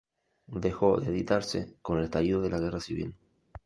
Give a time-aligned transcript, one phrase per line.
[0.47, 3.13] Dejó de editarse con el estallido de la Guerra civil.